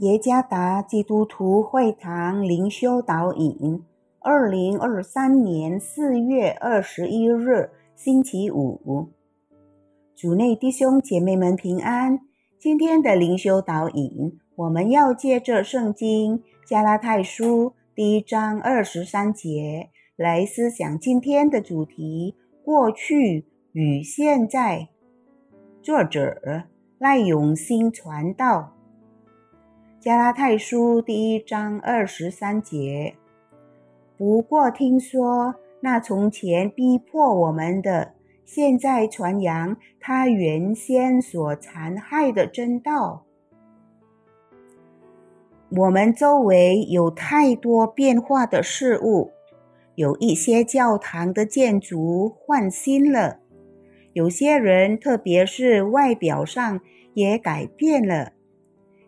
[0.00, 3.82] 耶加达基督徒会堂灵修导引，
[4.20, 9.08] 二零二三年四月二十一日，星期五。
[10.14, 12.20] 主内弟兄姐妹们平安。
[12.58, 24.88] 今天的灵修导引，我们要借着圣经加拉太书第一章二十三节来思想今天的主题：过去与现在。
[25.80, 26.64] 作者
[26.98, 28.75] 赖永新传道。
[30.06, 33.16] 加拉太书第一章二十三节。
[34.16, 38.14] 不过听说那从前逼迫我们的，
[38.44, 43.24] 现在传扬他原先所残害的真道。
[45.70, 49.32] 我们周围有太多变化的事物，
[49.96, 53.40] 有一些教堂的建筑换新了，
[54.12, 56.80] 有些人，特别是外表上
[57.14, 58.34] 也改变了。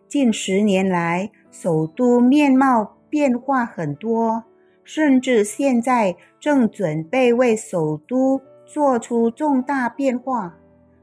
[0.09, 4.43] 近十年来，首都面貌变化很多，
[4.83, 10.57] 甚至现在正准备为首都做出重大变化。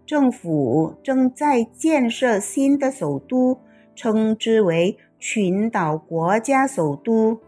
[0.04, 3.60] 政府正在建设新的首都，
[3.94, 7.38] 称之为群岛国家首都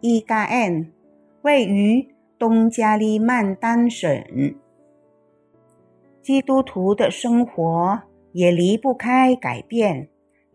[0.00, 0.92] 伊加恩，
[1.42, 4.24] 位于东加利曼丹省。
[6.22, 10.08] 基督徒的生活也离不开改变。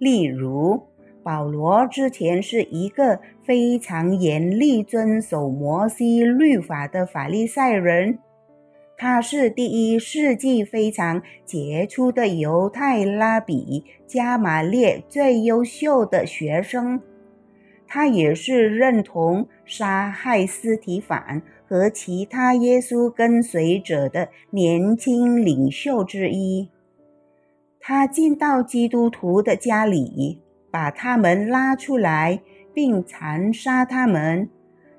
[0.03, 0.81] 例如，
[1.23, 8.19] 保罗之前是一个非常严厉遵守摩西律法的法利赛人，
[8.97, 16.99] 他是第一世纪非常杰出的犹太拉比加马列最优秀的学生，
[17.87, 26.67] 他也是认同杀害斯提凡和其他耶稣跟随者的年轻领袖之一。
[27.85, 30.39] 他进到基督徒的家里，
[30.71, 32.41] 把他们拉出来，
[32.73, 34.49] 并残杀他们。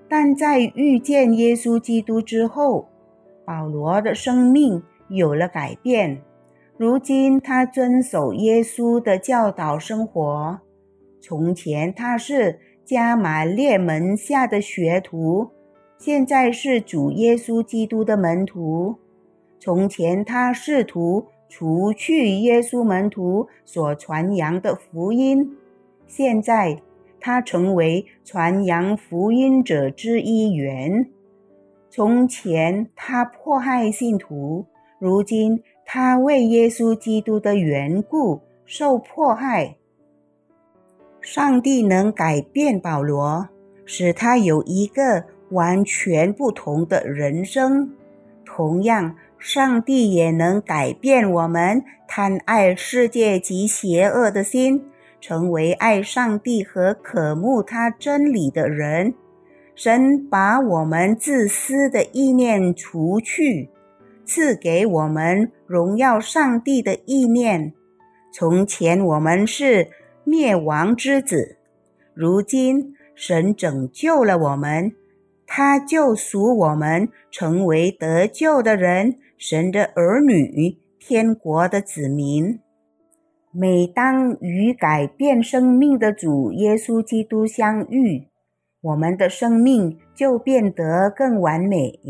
[0.06, 2.86] 但在遇见耶稣基督之后，
[3.46, 6.20] 保罗的生命有了改变。
[6.76, 10.60] 如今他遵守耶稣的教导生活。
[11.22, 15.48] 从前他是加马列门下的学徒，
[15.96, 18.96] 现在是主耶稣基督的门徒。
[19.58, 21.28] 从前他试图。
[21.48, 25.56] 除去耶稣门徒所传扬的福音，
[26.06, 26.82] 现在
[27.20, 31.08] 他成为传扬福音者之一员。
[31.90, 34.66] 从前他迫害信徒，
[34.98, 39.76] 如今他为耶稣基督的缘故受迫害。
[41.20, 43.48] 上帝能改变保罗，
[43.84, 47.92] 使他有一个完全不同的人生。
[48.44, 49.14] 同样。
[49.44, 54.82] 上帝也能改变我们贪爱世界及邪恶的心，
[55.20, 59.12] 成为爱上帝和渴慕他真理的人。
[59.74, 63.68] 神把我们自私的意念除去，
[64.24, 67.74] 赐给我们荣耀上帝的意念。
[68.32, 69.88] 从前我们是
[70.24, 71.58] 灭亡之子，
[72.14, 74.90] 如今神拯救了我们，
[75.56, 79.20] 他救赎我们，成为得救的人。
[79.38, 82.58] 神的儿女，天国的子民，
[83.52, 88.26] 每当与改变生命的主耶稣基督相遇，
[88.80, 92.00] 我们的生命就变得更完美。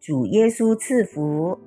[0.00, 1.60] 主耶稣赐福。